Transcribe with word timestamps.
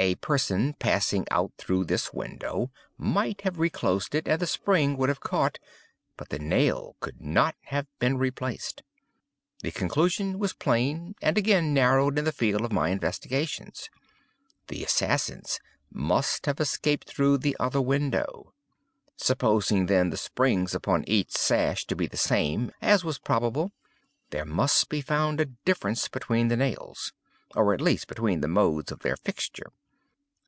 A 0.00 0.14
person 0.14 0.74
passing 0.74 1.26
out 1.28 1.50
through 1.58 1.82
this 1.86 2.12
window 2.14 2.70
might 2.96 3.40
have 3.40 3.58
reclosed 3.58 4.14
it, 4.14 4.28
and 4.28 4.40
the 4.40 4.46
spring 4.46 4.96
would 4.96 5.08
have 5.08 5.18
caught—but 5.18 6.28
the 6.28 6.38
nail 6.38 6.94
could 7.00 7.20
not 7.20 7.56
have 7.62 7.88
been 7.98 8.16
replaced. 8.16 8.84
The 9.60 9.72
conclusion 9.72 10.38
was 10.38 10.52
plain, 10.52 11.16
and 11.20 11.36
again 11.36 11.74
narrowed 11.74 12.16
in 12.16 12.24
the 12.24 12.30
field 12.30 12.60
of 12.64 12.70
my 12.72 12.90
investigations. 12.90 13.90
The 14.68 14.84
assassins 14.84 15.58
must 15.90 16.46
have 16.46 16.60
escaped 16.60 17.08
through 17.08 17.38
the 17.38 17.56
other 17.58 17.80
window. 17.80 18.54
Supposing, 19.16 19.86
then, 19.86 20.10
the 20.10 20.16
springs 20.16 20.76
upon 20.76 21.02
each 21.08 21.32
sash 21.32 21.86
to 21.86 21.96
be 21.96 22.06
the 22.06 22.16
same, 22.16 22.70
as 22.80 23.02
was 23.02 23.18
probable, 23.18 23.72
there 24.30 24.44
must 24.46 24.88
be 24.90 25.00
found 25.00 25.40
a 25.40 25.46
difference 25.46 26.06
between 26.06 26.46
the 26.46 26.56
nails, 26.56 27.12
or 27.56 27.74
at 27.74 27.80
least 27.80 28.06
between 28.06 28.42
the 28.42 28.46
modes 28.48 28.92
of 28.92 29.00
their 29.00 29.16
fixture. 29.16 29.72